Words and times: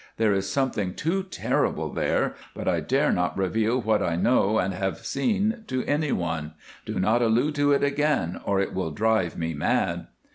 There 0.17 0.33
is 0.33 0.51
something 0.51 0.95
too 0.95 1.21
terrible 1.21 1.93
there, 1.93 2.33
but 2.55 2.67
I 2.67 2.79
dare 2.79 3.11
not 3.11 3.37
reveal 3.37 3.79
what 3.79 4.01
I 4.01 4.15
know 4.15 4.57
and 4.57 4.73
have 4.73 5.05
seen 5.05 5.63
to 5.67 5.85
anyone. 5.85 6.53
Do 6.87 6.99
not 6.99 7.21
allude 7.21 7.53
to 7.57 7.71
it 7.71 7.83
again 7.83 8.41
or 8.43 8.59
it 8.59 8.73
will 8.73 8.89
drive 8.89 9.37
me 9.37 9.53
mad." 9.53 10.07